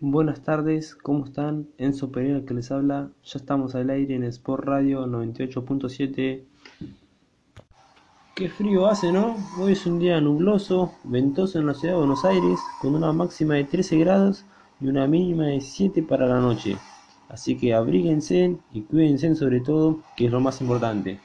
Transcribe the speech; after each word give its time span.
Buenas 0.00 0.42
tardes, 0.42 0.94
¿cómo 0.94 1.24
están? 1.24 1.68
Enzo 1.78 2.12
Pereira 2.12 2.44
que 2.44 2.52
les 2.52 2.70
habla. 2.70 3.08
Ya 3.24 3.38
estamos 3.38 3.74
al 3.74 3.88
aire 3.88 4.14
en 4.14 4.24
Sport 4.24 4.66
Radio 4.66 5.06
98.7. 5.06 6.44
Qué 8.34 8.48
frío 8.50 8.88
hace, 8.88 9.10
¿no? 9.10 9.36
Hoy 9.58 9.72
es 9.72 9.86
un 9.86 9.98
día 9.98 10.20
nubloso, 10.20 10.92
ventoso 11.04 11.58
en 11.58 11.66
la 11.68 11.72
ciudad 11.72 11.94
de 11.94 12.00
Buenos 12.00 12.26
Aires, 12.26 12.60
con 12.82 12.94
una 12.94 13.10
máxima 13.14 13.54
de 13.54 13.64
13 13.64 13.96
grados 13.96 14.44
y 14.82 14.88
una 14.88 15.06
mínima 15.06 15.46
de 15.46 15.62
7 15.62 16.02
para 16.02 16.26
la 16.26 16.40
noche. 16.40 16.76
Así 17.30 17.56
que 17.56 17.72
abríguense 17.72 18.54
y 18.74 18.82
cuídense 18.82 19.34
sobre 19.34 19.60
todo, 19.60 20.02
que 20.14 20.26
es 20.26 20.30
lo 20.30 20.40
más 20.40 20.60
importante. 20.60 21.20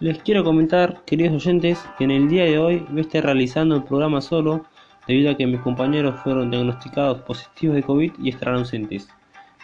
Les 0.00 0.16
quiero 0.22 0.44
comentar, 0.44 1.02
queridos 1.06 1.44
oyentes, 1.44 1.84
que 1.98 2.04
en 2.04 2.12
el 2.12 2.28
día 2.28 2.44
de 2.44 2.56
hoy 2.56 2.86
voy 2.88 2.98
a 2.98 3.00
estar 3.00 3.24
realizando 3.24 3.74
el 3.74 3.82
programa 3.82 4.20
solo 4.20 4.64
debido 5.08 5.32
a 5.32 5.36
que 5.36 5.44
mis 5.44 5.60
compañeros 5.60 6.20
fueron 6.20 6.52
diagnosticados 6.52 7.22
positivos 7.22 7.74
de 7.74 7.82
COVID 7.82 8.12
y 8.22 8.28
estarán 8.28 8.58
ausentes. 8.58 9.08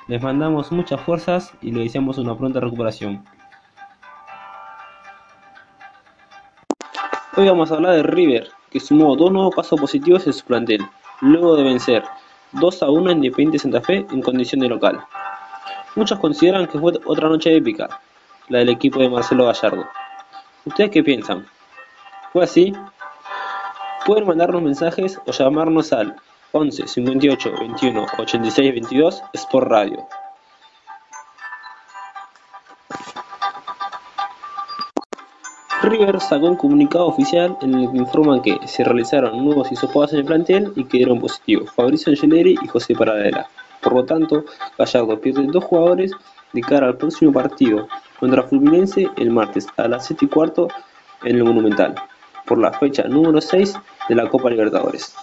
Les 0.08 0.20
mandamos 0.20 0.72
muchas 0.72 1.00
fuerzas 1.02 1.54
y 1.62 1.70
les 1.70 1.84
deseamos 1.84 2.18
una 2.18 2.36
pronta 2.36 2.58
recuperación. 2.58 3.24
Hoy 7.36 7.46
vamos 7.46 7.70
a 7.70 7.76
hablar 7.76 7.94
de 7.94 8.02
River, 8.02 8.48
que 8.72 8.80
sumó 8.80 9.14
dos 9.14 9.30
nuevos 9.30 9.54
casos 9.54 9.80
positivos 9.80 10.26
en 10.26 10.32
su 10.32 10.44
plantel, 10.44 10.80
luego 11.20 11.54
de 11.54 11.62
vencer 11.62 12.02
2 12.54 12.82
a 12.82 12.90
1 12.90 13.08
a 13.08 13.12
Independiente 13.12 13.60
Santa 13.60 13.80
Fe 13.80 14.04
en 14.10 14.20
condición 14.20 14.62
de 14.62 14.68
local. 14.68 14.98
Muchos 15.94 16.18
consideran 16.18 16.66
que 16.66 16.80
fue 16.80 16.92
otra 17.04 17.28
noche 17.28 17.56
épica, 17.56 18.00
la 18.48 18.58
del 18.58 18.70
equipo 18.70 18.98
de 18.98 19.08
Marcelo 19.08 19.46
Gallardo. 19.46 19.86
¿Ustedes 20.66 20.90
qué 20.90 21.02
piensan? 21.02 21.46
¿Fue 22.32 22.44
así? 22.44 22.72
Pueden 24.06 24.26
mandarnos 24.26 24.62
mensajes 24.62 25.20
o 25.26 25.30
llamarnos 25.30 25.92
al 25.92 26.16
11 26.52 26.88
58 26.88 27.52
21 27.60 28.06
86 28.18 28.72
22 28.72 29.22
Sport 29.34 29.68
Radio. 29.68 30.06
River 35.82 36.18
sacó 36.18 36.46
un 36.46 36.56
comunicado 36.56 37.08
oficial 37.08 37.58
en 37.60 37.74
el 37.74 37.90
que 37.90 37.98
informan 37.98 38.40
que 38.40 38.58
se 38.66 38.84
realizaron 38.84 39.44
nuevos 39.44 39.70
hisopados 39.70 40.14
en 40.14 40.20
el 40.20 40.24
plantel 40.24 40.72
y 40.76 40.84
que 40.84 40.98
dieron 40.98 41.20
positivos 41.20 41.70
Fabricio 41.72 42.10
Angeleri 42.10 42.56
y 42.62 42.68
José 42.68 42.94
Paradela. 42.94 43.46
Por 43.82 43.92
lo 43.92 44.04
tanto, 44.06 44.44
Gallardo 44.78 45.20
pierde 45.20 45.46
dos 45.46 45.64
jugadores 45.64 46.12
de 46.54 46.60
cara 46.62 46.86
al 46.86 46.96
próximo 46.96 47.32
partido 47.32 47.86
contra 48.20 48.42
Fluminense 48.42 49.08
el 49.16 49.30
martes 49.30 49.66
a 49.76 49.88
las 49.88 50.06
7 50.06 50.24
y 50.24 50.28
cuarto 50.28 50.68
en 51.22 51.36
el 51.36 51.44
Monumental, 51.44 51.94
por 52.46 52.58
la 52.58 52.72
fecha 52.72 53.04
número 53.04 53.40
6 53.40 53.74
de 54.08 54.14
la 54.14 54.28
Copa 54.28 54.50
Libertadores. 54.50 55.14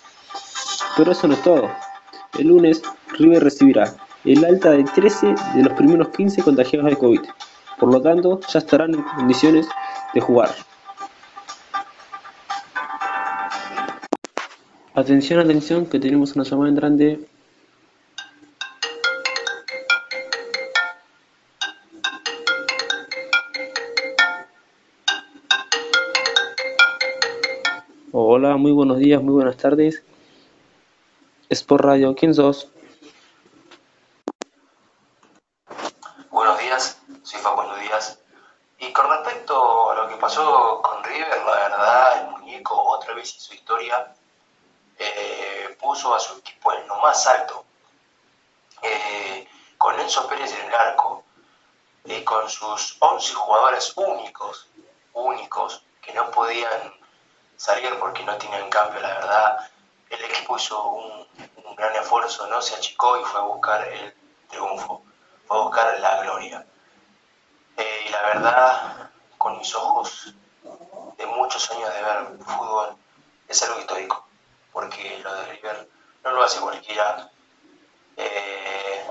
Pero 0.98 1.12
eso 1.12 1.28
no 1.28 1.34
es 1.34 1.44
todo. 1.44 1.70
El 2.38 2.48
lunes, 2.48 2.82
River 3.18 3.44
recibirá 3.44 3.94
el 4.26 4.46
alta 4.46 4.72
de 4.72 4.84
13 4.84 5.36
de 5.56 5.64
los 5.64 5.74
primeros 5.74 6.10
15 6.10 6.44
contagiados 6.44 6.90
de 6.90 6.98
COVID. 6.98 7.22
Por 7.80 7.92
lo 7.92 8.02
tanto, 8.02 8.40
ya 8.52 8.60
estarán 8.60 8.94
en 8.94 9.02
condiciones 9.04 9.68
de 10.14 10.22
jugar. 10.22 10.50
Atención, 14.94 15.40
atención, 15.40 15.86
que 15.86 16.00
tenemos 16.00 16.36
una 16.36 16.44
llamada 16.44 16.70
entrante 16.70 17.20
Hola, 28.14 28.58
muy 28.58 28.74
buenos 28.74 28.98
días, 28.98 29.22
muy 29.22 29.36
buenas 29.36 29.56
tardes. 29.56 30.04
Es 31.48 31.64
por 31.64 31.86
radio, 31.86 32.14
¿quién 32.14 32.36
sos? 32.36 32.68
Buenos 36.30 36.60
días, 36.60 37.02
soy 37.24 37.40
Facundo 37.40 37.74
Díaz. 37.76 38.20
Y 38.80 38.92
con 38.92 39.10
respecto 39.10 39.92
a 39.92 39.96
lo 39.96 40.10
que 40.10 40.18
pasó 40.18 40.82
con 40.82 41.02
River, 41.06 41.42
la 41.46 41.56
verdad, 41.56 42.22
el 42.22 42.32
muñeco 42.32 42.84
otra 42.84 43.14
vez 43.14 43.34
en 43.34 43.40
su 43.40 43.54
historia 43.54 44.14
eh, 45.00 45.78
puso 45.80 46.14
a 46.14 46.20
su 46.20 46.38
equipo 46.40 46.74
en 46.74 46.86
lo 46.90 46.98
más 46.98 47.26
alto. 47.28 47.64
Eh, 48.82 49.48
con 49.78 49.98
Enzo 49.98 50.28
Pérez 50.28 50.52
en 50.52 50.68
el 50.68 50.76
arco, 50.76 51.24
y 52.04 52.22
con 52.26 52.50
sus 52.50 52.98
11 53.00 53.34
jugadores 53.36 53.94
únicos, 53.96 54.68
únicos, 55.14 55.82
que 56.02 56.12
no 56.14 56.30
podían 56.32 57.01
salir 57.62 57.96
porque 58.00 58.24
no 58.24 58.36
tienen 58.38 58.68
cambio, 58.70 59.00
la 59.02 59.14
verdad. 59.20 59.70
El 60.10 60.24
equipo 60.24 60.58
hizo 60.58 60.84
un, 60.84 61.28
gran 61.78 61.96
esfuerzo, 61.96 62.48
no 62.48 62.62
se 62.62 62.76
achicó 62.76 63.20
y 63.20 63.24
fue 63.24 63.40
a 63.40 63.44
buscar 63.44 63.88
el 63.88 64.14
triunfo, 64.50 65.04
fue 65.46 65.58
a 65.58 65.62
buscar 65.62 66.00
la 66.00 66.24
gloria. 66.24 66.66
Eh, 67.78 68.06
y 68.08 68.10
la 68.10 68.22
verdad, 68.24 69.10
con 69.38 69.58
mis 69.60 69.74
ojos 69.76 70.34
de 71.18 71.26
muchos 71.28 71.72
años 71.72 71.94
de 71.94 72.02
ver 72.02 72.46
fútbol, 72.46 72.96
es 73.48 73.62
algo 73.64 73.80
histórico, 73.80 74.26
porque 74.74 75.20
lo 75.20 75.34
de 75.34 75.46
River 75.54 75.90
no 76.24 76.32
lo 76.32 76.44
hace 76.44 76.60
cualquiera. 76.60 77.30
Eh, 78.18 79.06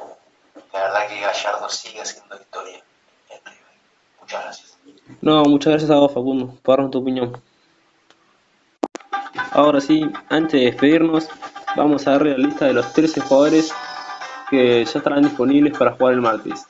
la 0.72 0.81
verdad 0.82 1.09
que 1.09 1.21
Gallardo 1.21 1.69
sigue 1.69 2.03
haciendo 2.03 2.34
historia 2.34 2.82
en 3.31 3.44
River. 3.44 3.75
Muchas 4.21 4.43
gracias. 4.43 4.78
No, 5.21 5.44
muchas 5.44 5.71
gracias 5.71 5.91
a 5.91 5.97
vos, 5.97 6.12
Facundo, 6.12 6.55
por 6.62 6.91
tu 6.91 6.99
opinión. 6.99 7.41
Ahora 9.53 9.81
sí, 9.81 10.09
antes 10.28 10.53
de 10.53 10.66
despedirnos, 10.66 11.28
vamos 11.77 12.06
a 12.06 12.12
darle 12.12 12.38
la 12.38 12.47
lista 12.47 12.66
de 12.66 12.75
los 12.75 12.93
13 12.93 13.21
jugadores 13.21 13.75
que 14.49 14.84
ya 14.84 14.99
estarán 14.99 15.22
disponibles 15.22 15.77
para 15.77 15.93
jugar 15.93 16.15
el 16.15 16.21
martes. 16.21 16.66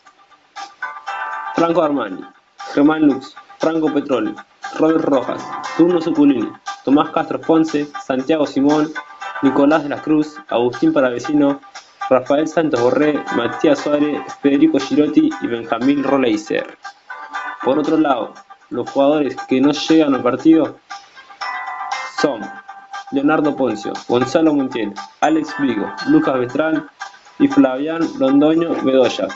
Franco 1.55 1.83
Armani, 1.83 2.25
Germán 2.73 3.03
Lux, 3.03 3.35
Franco 3.59 3.93
Petroli, 3.93 4.35
Robert 4.79 5.05
Rojas, 5.05 5.43
Turno 5.77 6.01
Suculini, 6.01 6.51
Tomás 6.85 7.11
Castro 7.11 7.39
Ponce, 7.41 7.87
Santiago 8.03 8.47
Simón, 8.47 8.91
Nicolás 9.43 9.83
de 9.83 9.91
la 9.91 10.01
Cruz, 10.01 10.37
Agustín 10.49 10.93
Paravecino, 10.93 11.61
Rafael 12.09 12.49
Santos 12.49 12.81
Borré, 12.81 13.23
Matías 13.37 13.79
Suárez, 13.81 14.23
Federico 14.41 14.79
Girotti 14.79 15.31
y 15.43 15.47
Benjamín 15.47 16.03
Roleiser. 16.03 16.79
Por 17.63 17.79
otro 17.79 17.99
lado, 17.99 18.33
los 18.71 18.89
jugadores 18.91 19.37
que 19.49 19.61
no 19.61 19.73
llegan 19.73 20.15
al 20.15 20.23
partido 20.23 20.79
son 22.21 22.41
Leonardo 23.11 23.57
Poncio, 23.57 23.93
Gonzalo 24.09 24.55
Montiel, 24.55 24.95
Alex 25.21 25.55
Vigo, 25.59 25.87
Lucas 26.07 26.39
Bestrán 26.39 26.89
y 27.39 27.49
Flavián 27.49 28.03
Londoño 28.19 28.75
Bedoya, 28.83 29.29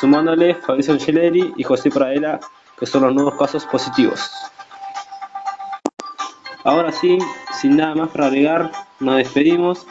sumándole 0.00 0.54
Fabricio 0.54 0.94
Angeleri 0.94 1.54
y 1.56 1.62
José 1.62 1.90
Pradela, 1.90 2.40
que 2.78 2.86
son 2.86 3.02
los 3.02 3.14
nuevos 3.14 3.36
casos 3.36 3.64
positivos. 3.66 4.30
Ahora 6.64 6.92
sí, 6.92 7.18
sin 7.52 7.76
nada 7.76 7.94
más 7.94 8.10
para 8.10 8.26
agregar, 8.26 8.70
nos 9.00 9.16
despedimos. 9.16 9.86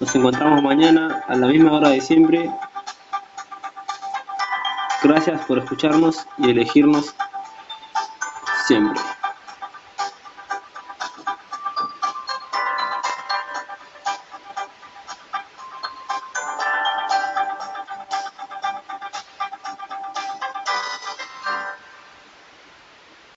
Nos 0.00 0.14
encontramos 0.14 0.62
mañana 0.62 1.24
a 1.28 1.34
la 1.34 1.46
misma 1.48 1.72
hora 1.72 1.90
de 1.90 2.00
siempre. 2.00 2.50
Gracias 5.02 5.44
por 5.46 5.58
escucharnos 5.58 6.26
y 6.38 6.50
elegirnos 6.50 7.14
siempre. 8.66 9.00